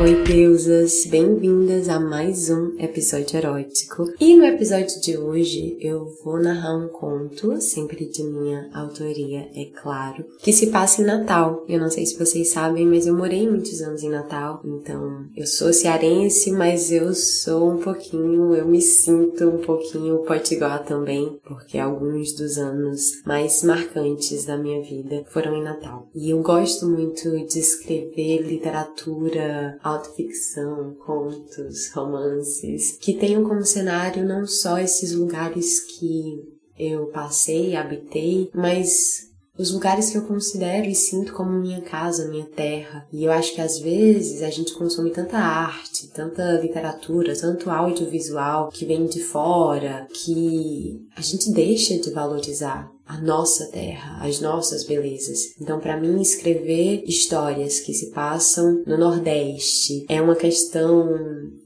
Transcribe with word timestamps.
Oi, 0.00 0.24
deusas! 0.24 1.06
Bem-vindas 1.06 1.88
a 1.88 2.00
mais 2.00 2.50
um 2.50 2.76
episódio 2.80 3.38
erótico. 3.38 4.12
E 4.18 4.34
no 4.34 4.44
episódio 4.44 5.00
de 5.00 5.16
hoje 5.16 5.78
eu 5.80 6.12
vou 6.24 6.42
narrar 6.42 6.76
um 6.76 6.88
conto, 6.88 7.60
sempre 7.60 8.04
de 8.04 8.24
minha 8.24 8.68
autoria, 8.74 9.48
é 9.54 9.66
claro, 9.66 10.24
que 10.40 10.52
se 10.52 10.66
passa 10.66 11.00
em 11.00 11.04
Natal. 11.04 11.64
Eu 11.68 11.78
não 11.78 11.88
sei 11.88 12.04
se 12.04 12.18
vocês 12.18 12.48
sabem, 12.50 12.84
mas 12.84 13.06
eu 13.06 13.16
morei 13.16 13.48
muitos 13.48 13.80
anos 13.82 14.02
em 14.02 14.10
Natal, 14.10 14.60
então 14.64 15.26
eu 15.36 15.46
sou 15.46 15.72
cearense, 15.72 16.50
mas 16.50 16.90
eu 16.90 17.14
sou 17.14 17.70
um 17.70 17.78
pouquinho, 17.78 18.52
eu 18.52 18.66
me 18.66 18.82
sinto 18.82 19.48
um 19.48 19.58
pouquinho 19.58 20.24
potiguar 20.24 20.84
também, 20.84 21.38
porque 21.44 21.78
alguns 21.78 22.32
dos 22.32 22.58
anos 22.58 23.22
mais 23.24 23.62
marcantes 23.62 24.44
da 24.44 24.58
minha 24.58 24.82
vida 24.82 25.24
foram 25.28 25.54
em 25.54 25.62
Natal. 25.62 26.08
E 26.12 26.30
eu 26.30 26.42
gosto 26.42 26.84
muito 26.84 27.30
de 27.46 27.60
escrever 27.60 28.42
literatura 28.42 29.78
autoficção, 29.84 30.96
contos, 31.04 31.90
romances, 31.92 32.96
que 32.98 33.14
tenham 33.14 33.44
como 33.44 33.62
cenário 33.64 34.24
não 34.24 34.46
só 34.46 34.78
esses 34.78 35.12
lugares 35.12 35.80
que 35.80 36.42
eu 36.78 37.06
passei, 37.08 37.76
habitei, 37.76 38.50
mas 38.54 39.32
os 39.56 39.70
lugares 39.70 40.10
que 40.10 40.18
eu 40.18 40.22
considero 40.22 40.88
e 40.88 40.94
sinto 40.94 41.32
como 41.32 41.50
minha 41.50 41.82
casa, 41.82 42.28
minha 42.28 42.46
terra. 42.46 43.06
E 43.12 43.24
eu 43.24 43.30
acho 43.30 43.54
que 43.54 43.60
às 43.60 43.78
vezes 43.78 44.42
a 44.42 44.50
gente 44.50 44.74
consome 44.74 45.10
tanta 45.10 45.36
arte, 45.36 46.08
tanta 46.08 46.60
literatura, 46.60 47.36
tanto 47.38 47.70
audiovisual 47.70 48.70
que 48.70 48.84
vem 48.84 49.06
de 49.06 49.20
fora, 49.22 50.08
que 50.12 51.06
a 51.14 51.20
gente 51.20 51.52
deixa 51.52 51.96
de 51.98 52.10
valorizar 52.10 52.93
a 53.06 53.20
nossa 53.20 53.66
terra, 53.66 54.18
as 54.24 54.40
nossas 54.40 54.84
belezas. 54.86 55.54
Então, 55.60 55.78
para 55.78 56.00
mim, 56.00 56.20
escrever 56.20 57.04
histórias 57.06 57.80
que 57.80 57.92
se 57.92 58.10
passam 58.10 58.82
no 58.86 58.96
Nordeste 58.96 60.06
é 60.08 60.20
uma 60.20 60.34
questão 60.34 61.08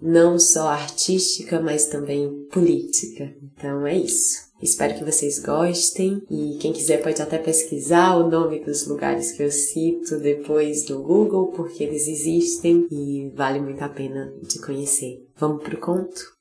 não 0.03 0.39
só 0.39 0.69
artística, 0.69 1.61
mas 1.61 1.87
também 1.87 2.47
política. 2.51 3.33
Então, 3.43 3.87
é 3.87 3.97
isso. 3.97 4.49
Espero 4.61 4.95
que 4.99 5.05
vocês 5.05 5.39
gostem 5.39 6.21
e 6.29 6.59
quem 6.59 6.73
quiser 6.73 7.01
pode 7.01 7.23
até 7.23 7.39
pesquisar 7.39 8.17
o 8.17 8.29
nome 8.29 8.59
dos 8.65 8.89
lugares 8.89 9.31
que 9.31 9.45
eu 9.45 9.53
cito 9.53 10.19
depois 10.19 10.89
no 10.89 11.01
Google, 11.01 11.53
porque 11.53 11.85
eles 11.85 12.09
existem 12.09 12.89
e 12.91 13.31
vale 13.37 13.61
muito 13.61 13.81
a 13.83 13.89
pena 13.89 14.33
de 14.43 14.59
conhecer. 14.59 15.25
Vamos 15.37 15.63
pro 15.63 15.79
conto? 15.79 16.38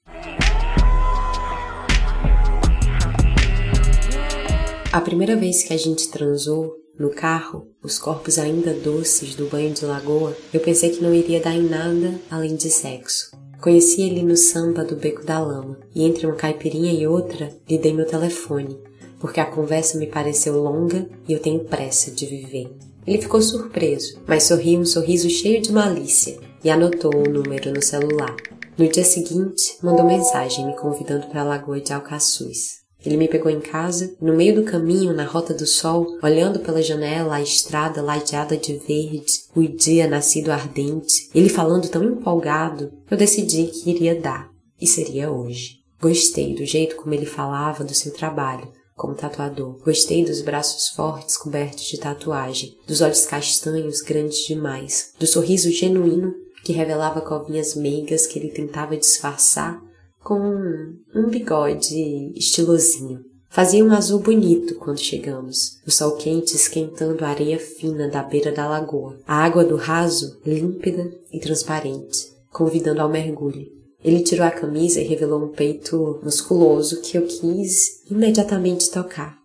A 4.92 5.02
primeira 5.02 5.36
vez 5.36 5.64
que 5.64 5.74
a 5.74 5.78
gente 5.78 6.10
transou 6.10 6.74
no 6.98 7.10
carro, 7.10 7.68
os 7.84 8.00
corpos 8.00 8.40
ainda 8.40 8.74
doces 8.74 9.36
do 9.36 9.48
banho 9.48 9.74
de 9.74 9.86
lagoa, 9.86 10.36
eu 10.54 10.62
pensei 10.62 10.92
que 10.92 11.04
não 11.04 11.14
iria 11.14 11.42
dar 11.42 11.54
em 11.54 11.68
nada 11.68 12.20
além 12.32 12.56
de 12.56 12.70
sexo. 12.70 13.32
Conheci 13.62 14.02
ele 14.02 14.24
no 14.24 14.38
samba 14.38 14.86
do 14.86 14.96
Beco 14.96 15.26
da 15.26 15.40
Lama, 15.40 15.78
e 15.94 16.04
entre 16.04 16.26
uma 16.26 16.36
caipirinha 16.36 16.94
e 16.94 17.06
outra 17.06 17.54
lhe 17.70 17.78
dei 17.78 17.94
meu 17.94 18.06
telefone, 18.06 18.80
porque 19.20 19.42
a 19.42 19.46
conversa 19.46 19.98
me 19.98 20.08
pareceu 20.08 20.62
longa 20.62 21.08
e 21.28 21.34
eu 21.34 21.40
tenho 21.40 21.66
pressa 21.66 22.10
de 22.10 22.26
viver. 22.26 22.72
Ele 23.06 23.22
ficou 23.22 23.42
surpreso, 23.42 24.20
mas 24.26 24.44
sorriu 24.44 24.80
um 24.80 24.86
sorriso 24.86 25.30
cheio 25.30 25.62
de 25.62 25.72
malícia 25.72 26.40
e 26.64 26.70
anotou 26.70 27.12
o 27.14 27.30
número 27.30 27.74
no 27.74 27.84
celular. 27.84 28.36
No 28.78 28.88
dia 28.88 29.04
seguinte, 29.04 29.78
mandou 29.84 30.06
mensagem 30.06 30.66
me 30.66 30.76
convidando 30.78 31.28
para 31.28 31.42
a 31.42 31.45
Lagoa 31.45 31.82
de 31.82 31.92
Alcaçuz. 31.94 32.86
Ele 33.06 33.18
me 33.18 33.28
pegou 33.28 33.52
em 33.52 33.60
casa, 33.60 34.16
no 34.20 34.36
meio 34.36 34.56
do 34.56 34.64
caminho, 34.64 35.14
na 35.14 35.24
rota 35.24 35.54
do 35.54 35.66
sol, 35.66 36.18
olhando 36.22 36.60
pela 36.60 36.82
janela 36.82 37.36
a 37.36 37.42
estrada 37.42 38.02
ladeada 38.02 38.58
de 38.58 38.76
verde, 38.78 39.44
o 39.56 39.64
dia 39.64 40.08
nascido 40.08 40.52
ardente, 40.52 41.30
ele 41.34 41.50
falando 41.50 41.90
tão 41.90 42.04
empolgado, 42.04 42.92
eu 43.10 43.18
decidi 43.18 43.68
que 43.68 43.90
iria 43.90 44.20
dar, 44.20 44.50
e 44.82 44.88
seria 44.88 45.32
hoje. 45.32 45.78
Gostei 46.02 46.54
do 46.54 46.66
jeito 46.66 46.96
como 46.96 47.14
ele 47.14 47.26
falava 47.26 47.84
do 47.84 47.94
seu 47.94 48.14
trabalho, 48.14 48.72
como 48.96 49.16
tatuador. 49.16 49.80
Gostei 49.84 50.26
dos 50.26 50.42
braços 50.42 50.90
fortes 50.90 51.38
cobertos 51.38 51.86
de 51.86 52.00
tatuagem, 52.00 52.76
dos 52.88 53.02
olhos 53.02 53.26
castanhos 53.26 54.02
grandes 54.02 54.46
demais, 54.46 55.14
do 55.20 55.26
sorriso 55.26 55.72
genuíno 55.72 56.34
que 56.64 56.74
revelava 56.74 57.22
covinhas 57.22 57.76
meigas 57.76 58.28
que 58.28 58.38
ele 58.38 58.50
tentava 58.50 58.98
disfarçar 58.98 59.82
com 60.27 60.93
um 61.15 61.30
bigode 61.30 62.33
estilosinho. 62.36 63.23
Fazia 63.49 63.82
um 63.82 63.93
azul 63.93 64.20
bonito 64.20 64.76
quando 64.76 64.99
chegamos, 64.99 65.80
o 65.88 65.89
sol 65.89 66.17
quente 66.17 66.54
esquentando 66.54 67.23
a 67.23 67.30
areia 67.30 67.58
fina 67.58 68.10
da 68.10 68.21
beira 68.21 68.52
da 68.52 68.67
lagoa, 68.67 69.17
a 69.26 69.36
água 69.36 69.64
do 69.64 69.77
raso 69.77 70.37
límpida 70.45 71.10
e 71.32 71.39
transparente, 71.39 72.27
convidando 72.52 72.99
ao 72.99 73.08
mergulho. 73.08 73.71
Ele 74.04 74.20
tirou 74.20 74.45
a 74.45 74.52
camisa 74.52 74.99
e 74.99 75.08
revelou 75.08 75.45
um 75.45 75.54
peito 75.54 76.20
musculoso 76.21 76.99
que 76.99 77.17
eu 77.17 77.26
quis 77.26 78.04
imediatamente 78.11 78.92
tocar. 78.92 79.37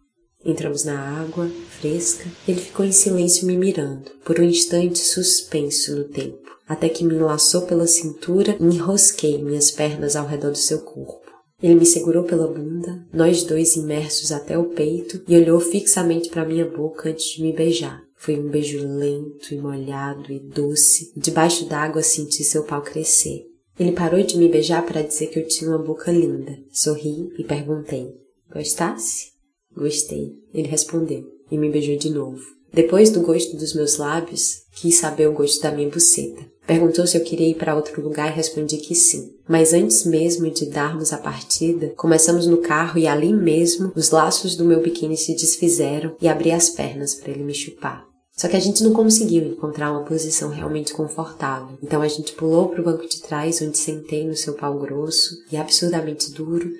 Entramos 0.44 0.82
na 0.82 0.98
água, 1.20 1.48
fresca, 1.78 2.28
ele 2.48 2.60
ficou 2.60 2.84
em 2.84 2.90
silêncio 2.90 3.46
me 3.46 3.56
mirando, 3.56 4.10
por 4.24 4.40
um 4.40 4.42
instante 4.42 4.98
suspenso 4.98 5.94
no 5.94 6.04
tempo 6.08 6.41
até 6.72 6.88
que 6.88 7.04
me 7.04 7.14
enlaçou 7.14 7.62
pela 7.62 7.86
cintura 7.86 8.56
e 8.58 8.64
enrosquei 8.64 9.42
minhas 9.42 9.70
pernas 9.70 10.16
ao 10.16 10.26
redor 10.26 10.52
do 10.52 10.58
seu 10.58 10.80
corpo. 10.80 11.30
Ele 11.62 11.74
me 11.74 11.86
segurou 11.86 12.24
pela 12.24 12.48
bunda, 12.48 13.06
nós 13.12 13.44
dois 13.44 13.76
imersos 13.76 14.32
até 14.32 14.56
o 14.58 14.70
peito, 14.70 15.22
e 15.28 15.36
olhou 15.36 15.60
fixamente 15.60 16.30
para 16.30 16.46
minha 16.46 16.64
boca 16.64 17.10
antes 17.10 17.36
de 17.36 17.42
me 17.42 17.52
beijar. 17.52 18.02
Foi 18.16 18.40
um 18.40 18.48
beijo 18.48 18.78
lento 18.78 19.52
e 19.52 19.58
molhado 19.58 20.32
e 20.32 20.40
doce. 20.40 21.12
Debaixo 21.14 21.66
d'água 21.66 22.02
senti 22.02 22.42
seu 22.42 22.64
pau 22.64 22.80
crescer. 22.80 23.44
Ele 23.78 23.92
parou 23.92 24.22
de 24.22 24.38
me 24.38 24.48
beijar 24.48 24.84
para 24.86 25.02
dizer 25.02 25.26
que 25.26 25.38
eu 25.38 25.46
tinha 25.46 25.70
uma 25.70 25.78
boca 25.78 26.10
linda. 26.10 26.58
Sorri 26.70 27.28
e 27.38 27.44
perguntei: 27.44 28.08
Gostasse? 28.52 29.32
Gostei. 29.76 30.32
Ele 30.54 30.68
respondeu 30.68 31.24
e 31.50 31.58
me 31.58 31.70
beijou 31.70 31.96
de 31.96 32.10
novo. 32.10 32.42
Depois 32.72 33.10
do 33.10 33.20
gosto 33.20 33.56
dos 33.56 33.74
meus 33.74 33.98
lábios, 33.98 34.62
quis 34.72 34.96
saber 34.96 35.28
o 35.28 35.32
gosto 35.32 35.60
da 35.62 35.70
minha 35.70 35.90
buceta. 35.90 36.42
Perguntou 36.66 37.06
se 37.06 37.18
eu 37.18 37.22
queria 37.22 37.48
ir 37.48 37.56
para 37.56 37.74
outro 37.74 38.00
lugar 38.00 38.32
e 38.32 38.34
respondi 38.34 38.78
que 38.78 38.94
sim. 38.94 39.34
Mas 39.46 39.74
antes 39.74 40.06
mesmo 40.06 40.48
de 40.50 40.66
darmos 40.66 41.12
a 41.12 41.18
partida, 41.18 41.92
começamos 41.96 42.46
no 42.46 42.58
carro 42.58 42.98
e 42.98 43.06
ali 43.06 43.32
mesmo 43.32 43.92
os 43.94 44.10
laços 44.10 44.56
do 44.56 44.64
meu 44.64 44.80
biquíni 44.80 45.16
se 45.16 45.34
desfizeram 45.34 46.16
e 46.20 46.28
abri 46.28 46.50
as 46.50 46.70
pernas 46.70 47.14
para 47.14 47.32
ele 47.32 47.42
me 47.42 47.54
chupar. 47.54 48.06
Só 48.34 48.48
que 48.48 48.56
a 48.56 48.60
gente 48.60 48.82
não 48.82 48.94
conseguiu 48.94 49.44
encontrar 49.44 49.92
uma 49.92 50.04
posição 50.04 50.48
realmente 50.48 50.94
confortável. 50.94 51.76
Então 51.82 52.00
a 52.00 52.08
gente 52.08 52.32
pulou 52.32 52.68
para 52.68 52.80
o 52.80 52.84
banco 52.84 53.06
de 53.06 53.20
trás, 53.20 53.60
onde 53.60 53.76
sentei 53.76 54.26
no 54.26 54.34
seu 54.34 54.54
pau 54.54 54.78
grosso 54.78 55.34
e 55.50 55.56
absurdamente 55.56 56.32
duro 56.32 56.70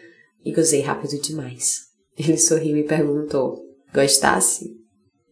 e 0.44 0.52
gozei 0.52 0.80
rápido 0.80 1.20
demais. 1.20 1.82
Ele 2.16 2.38
sorriu 2.38 2.76
e 2.78 2.84
perguntou: 2.84 3.62
Gostasse? 3.92 4.81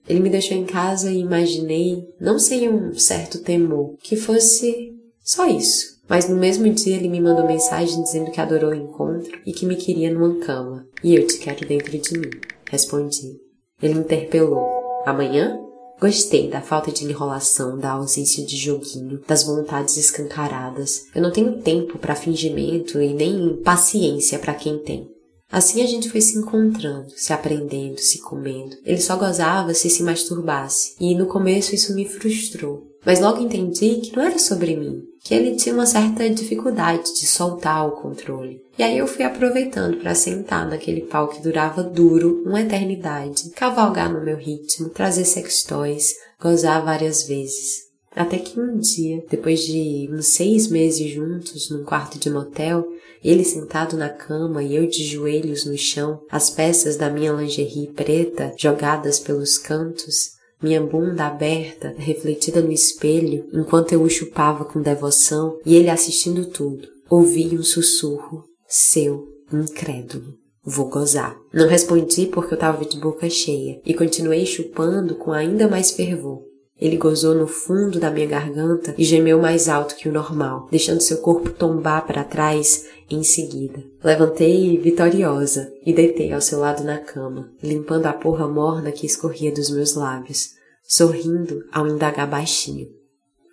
Ele 0.08 0.20
me 0.20 0.30
deixou 0.30 0.56
em 0.56 0.64
casa 0.64 1.10
e 1.10 1.20
imaginei, 1.20 2.04
não 2.20 2.38
sem 2.38 2.68
um 2.68 2.94
certo 2.94 3.42
temor, 3.42 3.94
que 4.02 4.16
fosse 4.16 4.92
só 5.22 5.46
isso. 5.46 6.00
Mas 6.08 6.28
no 6.28 6.36
mesmo 6.36 6.68
dia 6.72 6.96
ele 6.96 7.08
me 7.08 7.20
mandou 7.20 7.46
mensagem 7.46 8.02
dizendo 8.02 8.32
que 8.32 8.40
adorou 8.40 8.72
o 8.72 8.74
encontro 8.74 9.30
e 9.46 9.52
que 9.52 9.64
me 9.64 9.76
queria 9.76 10.12
numa 10.12 10.44
cama. 10.44 10.84
E 11.04 11.14
eu 11.14 11.24
te 11.24 11.38
quero 11.38 11.64
dentro 11.66 11.96
de 11.96 12.18
mim. 12.18 12.30
Respondi. 12.68 13.38
Ele 13.80 13.94
me 13.94 14.00
interpelou. 14.00 14.66
Amanhã? 15.06 15.56
Gostei 16.00 16.48
da 16.48 16.62
falta 16.62 16.90
de 16.90 17.04
enrolação, 17.04 17.78
da 17.78 17.92
ausência 17.92 18.44
de 18.44 18.56
joguinho, 18.56 19.20
das 19.28 19.44
vontades 19.44 19.98
escancaradas. 19.98 21.06
Eu 21.14 21.20
não 21.20 21.30
tenho 21.30 21.60
tempo 21.60 21.98
para 21.98 22.14
fingimento 22.14 23.00
e 23.00 23.12
nem 23.12 23.54
paciência 23.62 24.38
para 24.38 24.54
quem 24.54 24.78
tem. 24.78 25.08
Assim 25.50 25.82
a 25.82 25.86
gente 25.86 26.08
foi 26.08 26.20
se 26.20 26.38
encontrando, 26.38 27.10
se 27.16 27.32
aprendendo, 27.32 27.98
se 27.98 28.20
comendo. 28.20 28.76
Ele 28.84 29.00
só 29.00 29.16
gozava 29.16 29.74
se 29.74 29.90
se 29.90 30.02
masturbasse, 30.02 30.94
e 31.00 31.14
no 31.14 31.26
começo 31.26 31.74
isso 31.74 31.94
me 31.94 32.08
frustrou. 32.08 32.86
Mas 33.04 33.18
logo 33.18 33.40
entendi 33.42 33.96
que 33.96 34.14
não 34.14 34.22
era 34.22 34.38
sobre 34.38 34.76
mim, 34.76 35.02
que 35.24 35.34
ele 35.34 35.56
tinha 35.56 35.74
uma 35.74 35.86
certa 35.86 36.28
dificuldade 36.30 37.14
de 37.14 37.26
soltar 37.26 37.86
o 37.88 37.92
controle. 37.92 38.62
E 38.78 38.82
aí 38.82 38.96
eu 38.96 39.06
fui 39.06 39.24
aproveitando 39.24 39.96
para 39.96 40.14
sentar 40.14 40.68
naquele 40.68 41.02
pau 41.02 41.28
que 41.28 41.42
durava 41.42 41.82
duro 41.82 42.42
uma 42.46 42.60
eternidade, 42.60 43.50
cavalgar 43.50 44.12
no 44.12 44.22
meu 44.22 44.36
ritmo, 44.36 44.90
trazer 44.90 45.24
sextoys, 45.24 46.14
gozar 46.40 46.84
várias 46.84 47.24
vezes. 47.24 47.89
Até 48.14 48.38
que 48.38 48.58
um 48.58 48.76
dia, 48.76 49.24
depois 49.30 49.60
de 49.60 50.08
uns 50.12 50.34
seis 50.34 50.68
meses 50.68 51.10
juntos 51.10 51.70
num 51.70 51.84
quarto 51.84 52.18
de 52.18 52.28
motel, 52.28 52.86
ele 53.22 53.44
sentado 53.44 53.96
na 53.96 54.08
cama 54.08 54.62
e 54.62 54.74
eu 54.74 54.86
de 54.86 55.04
joelhos 55.04 55.64
no 55.64 55.76
chão, 55.78 56.20
as 56.30 56.50
peças 56.50 56.96
da 56.96 57.08
minha 57.08 57.32
lingerie 57.32 57.92
preta 57.92 58.52
jogadas 58.58 59.20
pelos 59.20 59.58
cantos, 59.58 60.32
minha 60.62 60.80
bunda 60.80 61.26
aberta, 61.26 61.94
refletida 61.96 62.60
no 62.60 62.72
espelho, 62.72 63.46
enquanto 63.52 63.92
eu 63.92 64.02
o 64.02 64.10
chupava 64.10 64.64
com 64.64 64.82
devoção 64.82 65.58
e 65.64 65.76
ele 65.76 65.88
assistindo 65.88 66.46
tudo. 66.46 66.88
Ouvi 67.08 67.56
um 67.56 67.62
sussurro 67.62 68.44
seu, 68.66 69.26
incrédulo. 69.52 70.34
Vou 70.62 70.88
gozar. 70.88 71.36
Não 71.52 71.66
respondi 71.66 72.26
porque 72.26 72.52
eu 72.52 72.56
estava 72.56 72.84
de 72.84 72.98
boca 72.98 73.28
cheia 73.30 73.80
e 73.84 73.94
continuei 73.94 74.44
chupando 74.44 75.14
com 75.14 75.32
ainda 75.32 75.66
mais 75.66 75.90
fervor. 75.90 76.49
Ele 76.80 76.96
gozou 76.96 77.34
no 77.34 77.46
fundo 77.46 78.00
da 78.00 78.10
minha 78.10 78.26
garganta 78.26 78.94
e 78.96 79.04
gemeu 79.04 79.38
mais 79.38 79.68
alto 79.68 79.94
que 79.94 80.08
o 80.08 80.12
normal, 80.12 80.66
deixando 80.70 81.02
seu 81.02 81.18
corpo 81.18 81.50
tombar 81.50 82.06
para 82.06 82.24
trás 82.24 82.86
em 83.10 83.22
seguida. 83.22 83.84
Levantei 84.02 84.78
vitoriosa 84.78 85.70
e 85.84 85.92
deitei 85.92 86.32
ao 86.32 86.40
seu 86.40 86.58
lado 86.58 86.82
na 86.82 86.98
cama, 86.98 87.52
limpando 87.62 88.06
a 88.06 88.12
porra 88.12 88.48
morna 88.48 88.92
que 88.92 89.04
escorria 89.04 89.52
dos 89.52 89.68
meus 89.68 89.94
lábios, 89.94 90.54
sorrindo 90.82 91.64
ao 91.70 91.86
indagar 91.86 92.28
baixinho. 92.28 92.88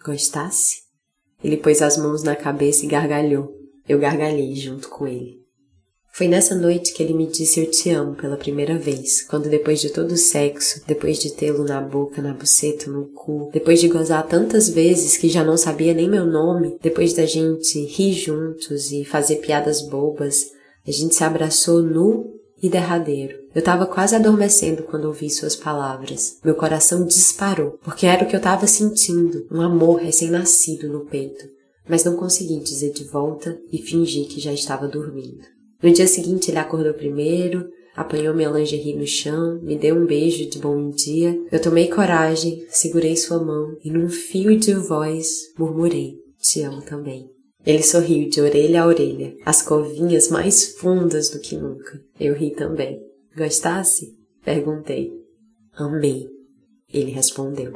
Gostasse? 0.05 0.83
Ele 1.43 1.57
pôs 1.57 1.81
as 1.81 1.97
mãos 1.97 2.23
na 2.23 2.35
cabeça 2.35 2.85
e 2.85 2.87
gargalhou. 2.87 3.53
Eu 3.87 3.99
gargalhei 3.99 4.55
junto 4.55 4.87
com 4.89 5.05
ele. 5.05 5.46
Foi 6.17 6.27
nessa 6.27 6.55
noite 6.55 6.93
que 6.93 7.03
ele 7.03 7.13
me 7.13 7.27
disse 7.27 7.59
eu 7.59 7.69
te 7.69 7.91
amo 7.91 8.15
pela 8.15 8.35
primeira 8.35 8.75
vez, 8.75 9.21
quando 9.21 9.47
depois 9.47 9.79
de 9.79 9.91
todo 9.91 10.13
o 10.13 10.17
sexo, 10.17 10.81
depois 10.87 11.19
de 11.19 11.31
tê-lo 11.31 11.63
na 11.63 11.79
boca, 11.79 12.23
na 12.23 12.33
buceta, 12.33 12.89
no 12.89 13.05
cu, 13.09 13.51
depois 13.53 13.79
de 13.79 13.87
gozar 13.87 14.25
tantas 14.25 14.67
vezes 14.67 15.15
que 15.15 15.29
já 15.29 15.43
não 15.43 15.55
sabia 15.55 15.93
nem 15.93 16.09
meu 16.09 16.25
nome, 16.25 16.75
depois 16.81 17.13
da 17.13 17.23
gente 17.27 17.85
rir 17.85 18.13
juntos 18.13 18.91
e 18.91 19.05
fazer 19.05 19.35
piadas 19.35 19.83
bobas, 19.83 20.47
a 20.87 20.91
gente 20.91 21.13
se 21.13 21.23
abraçou 21.23 21.83
nu 21.83 22.33
e 22.63 22.67
derradeiro. 22.67 23.37
Eu 23.53 23.59
estava 23.59 23.85
quase 23.85 24.15
adormecendo 24.15 24.81
quando 24.81 25.05
ouvi 25.05 25.29
suas 25.29 25.55
palavras. 25.55 26.39
Meu 26.43 26.55
coração 26.55 27.05
disparou, 27.05 27.77
porque 27.83 28.07
era 28.07 28.23
o 28.23 28.27
que 28.27 28.35
eu 28.35 28.39
estava 28.39 28.65
sentindo, 28.65 29.45
um 29.51 29.61
amor 29.61 29.99
recém-nascido 29.99 30.89
no 30.89 31.05
peito. 31.05 31.45
Mas 31.87 32.03
não 32.03 32.15
consegui 32.17 32.59
dizer 32.59 32.91
de 32.91 33.03
volta 33.03 33.55
e 33.71 33.77
fingi 33.77 34.25
que 34.25 34.41
já 34.41 34.51
estava 34.51 34.87
dormindo. 34.87 35.56
No 35.81 35.91
dia 35.91 36.07
seguinte 36.07 36.49
ele 36.49 36.57
acordou 36.57 36.93
primeiro, 36.93 37.69
apanhou 37.95 38.33
minha 38.33 38.49
lingerie 38.49 38.95
no 38.95 39.05
chão, 39.05 39.59
me 39.61 39.77
deu 39.77 39.95
um 39.95 40.05
beijo 40.05 40.49
de 40.49 40.59
bom 40.59 40.89
dia. 40.89 41.39
Eu 41.51 41.61
tomei 41.61 41.87
coragem, 41.87 42.65
segurei 42.69 43.15
sua 43.15 43.43
mão 43.43 43.77
e 43.83 43.91
num 43.91 44.09
fio 44.09 44.57
de 44.57 44.73
voz 44.73 45.53
murmurei: 45.57 46.17
Te 46.39 46.61
amo 46.63 46.81
também. 46.81 47.29
Ele 47.65 47.83
sorriu 47.83 48.29
de 48.29 48.39
orelha 48.39 48.83
a 48.83 48.87
orelha, 48.87 49.35
as 49.45 49.61
covinhas 49.61 50.29
mais 50.29 50.77
fundas 50.77 51.29
do 51.29 51.39
que 51.39 51.55
nunca. 51.57 52.01
Eu 52.19 52.33
ri 52.33 52.51
também. 52.51 53.01
Gostasse? 53.35 54.15
Perguntei. 54.43 55.11
Amei. 55.73 56.29
Ele 56.91 57.11
respondeu. 57.11 57.73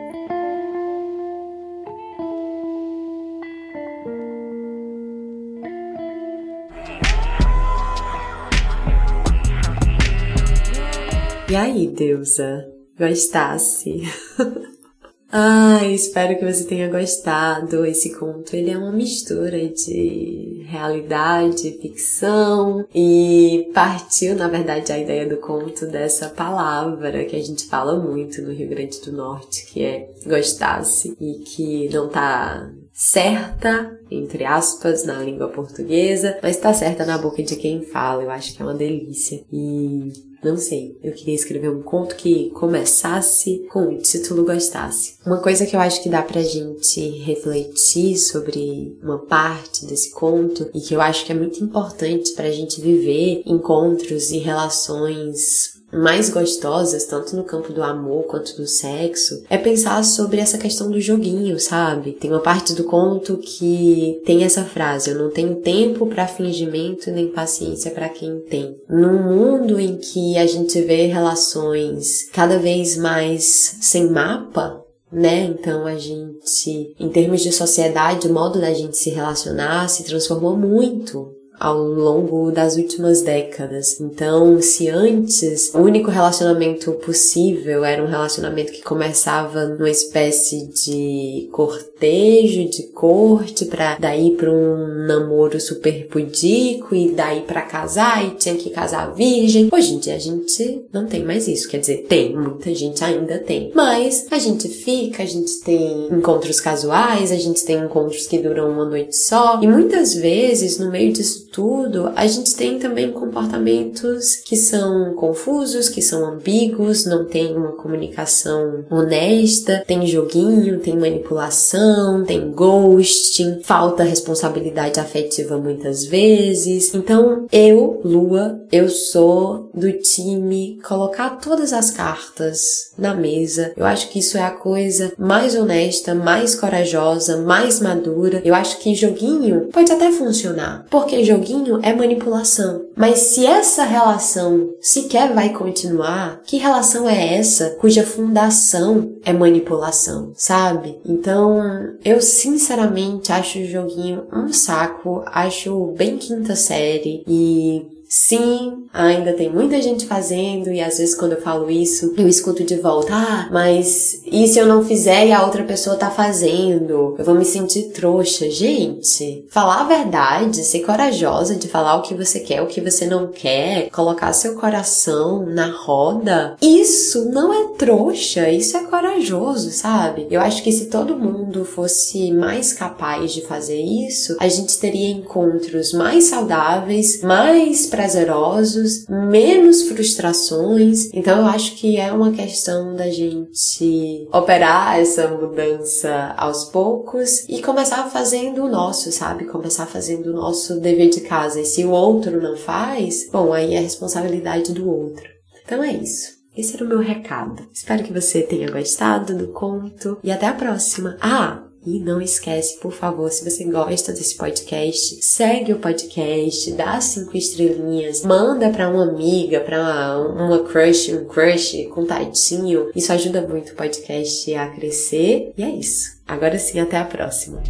E 11.52 11.56
aí, 11.58 11.86
deusa? 11.86 12.66
Gostasse? 12.98 14.04
Ai, 15.30 15.94
espero 15.94 16.40
que 16.40 16.46
você 16.46 16.64
tenha 16.64 16.88
gostado. 16.90 17.86
Esse 17.86 18.18
conto 18.18 18.56
ele 18.56 18.70
é 18.70 18.78
uma 18.78 18.94
mistura 18.94 19.68
de 19.68 20.66
realidade, 20.70 21.78
ficção 21.82 22.88
e 22.96 23.70
partiu, 23.74 24.34
na 24.34 24.48
verdade, 24.48 24.94
a 24.94 24.98
ideia 24.98 25.28
do 25.28 25.42
conto 25.42 25.86
dessa 25.88 26.30
palavra 26.30 27.26
que 27.26 27.36
a 27.36 27.44
gente 27.44 27.66
fala 27.66 28.00
muito 28.00 28.42
no 28.42 28.54
Rio 28.54 28.70
Grande 28.70 29.02
do 29.02 29.12
Norte, 29.12 29.66
que 29.66 29.84
é 29.84 30.10
gostasse 30.26 31.18
e 31.20 31.40
que 31.40 31.90
não 31.90 32.08
tá 32.08 32.72
certa, 32.94 34.00
entre 34.10 34.46
aspas, 34.46 35.04
na 35.04 35.20
língua 35.20 35.50
portuguesa, 35.50 36.40
mas 36.42 36.56
tá 36.56 36.74
certa 36.74 37.06
na 37.06 37.18
boca 37.18 37.44
de 37.44 37.58
quem 37.58 37.84
fala. 37.84 38.24
Eu 38.24 38.32
acho 38.32 38.56
que 38.56 38.62
é 38.62 38.66
uma 38.66 38.74
delícia. 38.74 39.44
E 39.52 40.31
não 40.44 40.58
sei, 40.58 40.98
eu 41.04 41.12
queria 41.14 41.36
escrever 41.36 41.70
um 41.70 41.82
conto 41.82 42.16
que 42.16 42.50
começasse 42.52 43.66
com 43.72 43.94
o 43.94 43.98
título 43.98 44.44
gostasse. 44.44 45.16
Uma 45.26 45.38
coisa 45.38 45.66
que 45.66 45.76
eu 45.76 45.80
acho 45.80 46.02
que 46.02 46.10
dá 46.10 46.22
pra 46.22 46.42
gente 46.42 47.00
refletir 47.20 48.18
sobre 48.18 48.98
uma 49.04 49.20
parte 49.20 49.86
desse 49.86 50.12
conto 50.12 50.70
e 50.74 50.82
que 50.82 50.94
eu 50.94 51.02
acho 51.02 51.26
que 51.26 51.32
é 51.32 51.36
muito 51.36 51.64
importante 51.64 52.32
pra 52.34 52.52
gente 52.52 52.82
viver 52.82 53.44
encontros 53.46 54.32
e 54.32 54.38
relações 54.38 55.71
mais 55.92 56.30
gostosas, 56.30 57.06
tanto 57.06 57.36
no 57.36 57.44
campo 57.44 57.74
do 57.74 57.84
amor 57.84 58.24
quanto 58.24 58.56
do 58.56 58.68
sexo, 58.68 59.44
é 59.50 59.58
pensar 59.58 60.04
sobre 60.04 60.40
essa 60.40 60.58
questão 60.58 60.90
do 60.90 61.02
joguinho, 61.02 61.60
sabe? 61.60 62.14
Tem 62.14 62.30
uma 62.30 62.40
parte 62.40 62.74
do 62.74 62.84
conto 62.84 63.38
que 63.38 64.22
tem 64.26 64.44
essa 64.44 64.64
frase: 64.64 65.10
Eu 65.10 65.20
não 65.20 65.30
tenho 65.30 65.56
tempo 65.56 66.08
para 66.08 66.28
fingimento 66.28 67.12
nem 67.12 67.28
paciência 67.28 67.92
para 67.92 68.10
quem 68.10 68.40
tem. 68.42 68.78
Num 68.90 69.22
mundo 69.22 69.80
em 69.80 69.98
que 69.98 70.38
a 70.38 70.46
gente 70.46 70.80
vê 70.82 71.08
relações 71.08 72.30
cada 72.32 72.58
vez 72.58 72.98
mais 72.98 73.78
sem 73.82 74.10
mapa, 74.10 74.82
né? 75.12 75.44
Então 75.44 75.86
a 75.86 75.96
gente, 75.96 76.96
em 77.00 77.10
termos 77.10 77.42
de 77.42 77.52
sociedade, 77.52 78.28
o 78.28 78.34
modo 78.34 78.60
da 78.60 78.74
gente 78.74 78.98
se 78.98 79.10
relacionar 79.10 79.90
se 79.90 80.04
transformou 80.04 80.56
muito 80.56 81.41
ao 81.62 81.78
longo 81.78 82.50
das 82.52 82.76
últimas 82.76 83.22
décadas. 83.22 84.02
Então, 84.02 84.60
se 84.60 84.90
antes 84.90 85.72
o 85.76 85.78
único 85.78 86.10
relacionamento 86.10 86.92
possível 86.94 87.86
era 87.86 88.04
um 88.04 88.08
relacionamento 88.08 88.72
que 88.72 88.82
começava 88.82 89.66
numa 89.68 89.90
espécie 89.90 90.66
de 90.66 91.48
cortejo, 91.52 92.68
de 92.68 92.88
corte, 92.88 93.66
para 93.66 93.96
daí 94.00 94.32
para 94.32 94.52
um 94.52 95.06
namoro 95.06 95.60
super 95.62 96.08
pudico 96.08 96.96
e 96.96 97.12
daí 97.12 97.42
para 97.42 97.62
casar 97.62 98.26
e 98.26 98.32
tinha 98.32 98.56
que 98.56 98.72
casar 98.72 99.14
virgem. 99.14 99.70
Hoje 99.72 99.94
em 99.94 100.00
dia 100.00 100.16
a 100.16 100.20
gente 100.20 100.86
não 100.92 101.06
tem 101.06 101.24
mais 101.24 101.48
isso, 101.48 101.70
quer 101.70 101.78
dizer, 101.78 102.06
tem, 102.10 102.36
muita 102.36 102.74
gente 102.74 103.04
ainda 103.04 103.38
tem. 103.38 103.72
Mas 103.76 104.26
a 104.32 104.40
gente 104.40 104.68
fica, 104.68 105.22
a 105.22 105.28
gente 105.28 105.60
tem 105.60 106.08
encontros 106.12 106.60
casuais, 106.60 107.32
a 107.32 107.36
gente 107.38 107.64
tem 107.64 107.78
encontros 107.78 108.26
que 108.26 108.40
duram 108.40 108.72
uma 108.72 108.86
noite 108.86 109.16
só 109.16 109.62
e 109.62 109.68
muitas 109.68 110.16
vezes 110.16 110.80
no 110.80 110.90
meio 110.90 111.14
disso 111.14 111.51
tudo, 111.52 112.12
a 112.16 112.26
gente 112.26 112.56
tem 112.56 112.80
também 112.80 113.12
comportamentos 113.12 114.38
que 114.38 114.56
são 114.56 115.14
confusos, 115.16 115.90
que 115.90 116.02
são 116.02 116.26
ambíguos, 116.26 117.06
não 117.06 117.26
tem 117.26 117.56
uma 117.56 117.74
comunicação 117.74 118.86
honesta, 118.90 119.84
tem 119.86 120.08
joguinho, 120.08 120.80
tem 120.80 120.98
manipulação, 120.98 122.24
tem 122.24 122.52
ghosting, 122.52 123.60
falta 123.64 124.04
responsabilidade 124.04 125.00
afetiva 125.00 125.58
muitas 125.58 126.06
vezes. 126.06 126.94
Então, 126.96 127.46
eu, 127.52 128.00
Lua, 128.04 128.62
eu 128.72 128.88
sou 128.88 129.70
do 129.74 129.92
time 129.92 130.80
colocar 130.88 131.32
todas 131.42 131.74
as 131.74 131.92
cartas 131.92 132.94
na 132.98 133.14
mesa. 133.14 133.74
Eu 133.76 133.86
acho 133.86 134.10
que 134.10 134.20
isso 134.20 134.38
é 134.38 134.44
a 134.44 134.52
coisa 134.52 135.12
mais 135.18 135.56
honesta, 135.56 136.16
mais 136.16 136.56
corajosa, 136.56 137.38
mais 137.38 137.82
madura. 137.82 138.42
Eu 138.46 138.56
acho 138.56 138.80
que 138.80 138.96
joguinho 138.96 139.68
pode 139.72 139.92
até 139.92 140.12
funcionar, 140.12 140.86
porque 140.90 141.24
joguinho 141.24 141.41
joguinho 141.42 141.80
é 141.82 141.94
manipulação. 141.94 142.86
Mas 142.96 143.20
se 143.20 143.46
essa 143.46 143.84
relação 143.84 144.70
sequer 144.80 145.34
vai 145.34 145.50
continuar, 145.50 146.42
que 146.46 146.58
relação 146.58 147.10
é 147.10 147.36
essa 147.36 147.72
cuja 147.82 148.04
fundação 148.04 149.16
é 149.26 149.34
manipulação, 149.34 150.32
sabe? 150.36 151.00
Então, 151.06 151.60
eu 152.06 152.22
sinceramente 152.22 153.32
acho 153.32 153.60
o 153.60 153.66
joguinho 153.66 154.24
um 154.32 154.54
saco, 154.54 155.24
acho 155.26 155.94
bem 155.98 156.18
quinta 156.18 156.56
série 156.56 157.24
e 157.28 158.01
Sim, 158.14 158.88
ainda 158.94 159.32
tem 159.32 159.50
muita 159.50 159.82
gente 159.82 160.06
fazendo 160.06 160.70
e 160.70 160.82
às 160.82 160.98
vezes 160.98 161.16
quando 161.16 161.32
eu 161.32 161.42
falo 161.42 161.72
isso, 161.72 162.14
eu 162.18 162.28
escuto 162.28 162.62
de 162.62 162.76
volta: 162.76 163.14
"Ah, 163.16 163.48
mas 163.50 164.22
e 164.26 164.46
se 164.50 164.60
eu 164.60 164.66
não 164.66 164.84
fizer 164.84 165.28
e 165.28 165.32
a 165.32 165.46
outra 165.46 165.64
pessoa 165.64 165.96
tá 165.96 166.12
fazendo? 166.12 167.16
Eu 167.18 167.24
vou 167.24 167.36
me 167.36 167.46
sentir 167.46 167.84
trouxa". 167.94 168.50
Gente, 168.50 169.46
falar 169.50 169.80
a 169.80 169.88
verdade, 169.88 170.62
ser 170.62 170.82
corajosa 170.82 171.56
de 171.56 171.70
falar 171.70 171.96
o 171.96 172.02
que 172.02 172.14
você 172.14 172.42
quer, 172.42 172.62
o 172.62 172.68
que 172.68 172.82
você 172.82 173.06
não 173.06 173.28
quer, 173.28 173.90
colocar 173.92 174.34
seu 174.34 174.56
coração 174.56 175.46
na 175.46 175.72
roda, 175.72 176.58
isso 176.62 177.32
não 177.32 177.54
é 177.54 177.68
trouxa, 177.78 178.50
isso 178.50 178.76
é 178.76 178.84
corajoso, 178.84 179.72
sabe? 179.72 180.28
Eu 180.30 180.42
acho 180.42 180.62
que 180.64 180.72
se 180.74 180.88
todo 180.88 181.16
mundo 181.16 181.64
fosse 181.64 182.30
mais 182.34 182.74
capaz 182.74 183.32
de 183.32 183.40
fazer 183.48 183.80
isso, 183.80 184.36
a 184.38 184.50
gente 184.50 184.78
teria 184.78 185.12
encontros 185.12 185.94
mais 185.94 186.26
saudáveis, 186.26 187.22
mais 187.22 187.86
prazerosos, 188.02 189.06
menos 189.08 189.84
frustrações. 189.84 191.10
Então 191.14 191.40
eu 191.40 191.46
acho 191.46 191.76
que 191.76 191.98
é 191.98 192.12
uma 192.12 192.32
questão 192.32 192.96
da 192.96 193.10
gente 193.10 194.28
operar 194.34 195.00
essa 195.00 195.28
mudança 195.28 196.34
aos 196.36 196.66
poucos 196.66 197.48
e 197.48 197.62
começar 197.62 198.10
fazendo 198.10 198.64
o 198.64 198.70
nosso, 198.70 199.12
sabe? 199.12 199.46
Começar 199.46 199.86
fazendo 199.86 200.32
o 200.32 200.34
nosso 200.34 200.80
dever 200.80 201.10
de 201.10 201.22
casa. 201.22 201.62
E 201.62 201.66
se 201.66 201.86
o 201.86 201.92
outro 201.92 202.42
não 202.42 202.58
faz, 202.58 203.30
bom, 203.32 203.54
aí 203.54 203.76
é 203.76 203.80
responsabilidade 203.80 204.74
do 204.74 204.90
outro. 204.90 205.30
Então 205.64 205.84
é 205.84 205.94
isso. 205.94 206.42
Esse 206.58 206.76
era 206.76 206.84
o 206.84 206.88
meu 206.88 207.00
recado. 207.00 207.64
Espero 207.72 208.04
que 208.04 208.12
você 208.12 208.42
tenha 208.42 208.70
gostado 208.70 209.38
do 209.38 209.50
conto 209.50 210.18
e 210.24 210.32
até 210.32 210.48
a 210.48 210.54
próxima. 210.54 211.18
Ah, 211.22 211.64
e 211.86 212.00
não 212.00 212.22
esquece, 212.22 212.78
por 212.80 212.92
favor, 212.92 213.32
se 213.32 213.44
você 213.44 213.64
gosta 213.64 214.14
desse 214.14 214.36
podcast, 214.36 215.24
segue 215.24 215.74
o 215.74 215.80
podcast, 215.80 216.72
dá 216.74 217.02
cinco 217.02 217.36
estrelinhas, 217.36 218.22
manda 218.22 218.70
para 218.70 218.90
uma 218.90 219.04
amiga, 219.04 219.60
para 219.60 220.20
uma, 220.20 220.60
crush, 220.60 221.12
um 221.12 221.26
crush, 221.26 221.88
contatinho. 221.94 222.92
Isso 222.96 223.12
ajuda 223.12 223.42
muito 223.42 223.74
o 223.74 223.76
podcast 223.76 224.54
a 224.54 224.68
crescer. 224.68 225.54
E 225.58 225.64
é 225.64 225.70
isso. 225.70 226.20
Agora 226.28 226.58
sim, 226.60 226.80
até 226.80 226.98
a 226.98 227.06
próxima. 227.06 227.62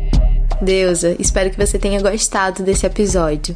Deusa, 0.61 1.15
espero 1.17 1.49
que 1.49 1.57
você 1.57 1.79
tenha 1.79 2.01
gostado 2.01 2.63
desse 2.63 2.85
episódio. 2.85 3.55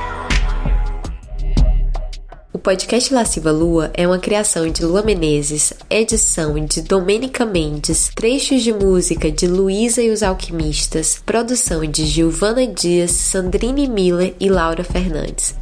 Podcast 2.63 3.11
Lasciva 3.11 3.51
Lua 3.51 3.89
é 3.95 4.07
uma 4.07 4.19
criação 4.19 4.69
de 4.69 4.85
Lua 4.85 5.01
Menezes, 5.01 5.73
edição 5.89 6.53
de 6.63 6.83
Domênica 6.83 7.43
Mendes, 7.43 8.11
trechos 8.15 8.61
de 8.61 8.71
música 8.71 9.31
de 9.31 9.47
Luísa 9.47 9.99
e 10.03 10.11
os 10.11 10.21
Alquimistas, 10.21 11.19
produção 11.25 11.83
de 11.83 12.05
Giovana 12.05 12.67
Dias, 12.67 13.09
Sandrine 13.09 13.87
Miller 13.87 14.35
e 14.39 14.47
Laura 14.47 14.83
Fernandes. 14.83 15.60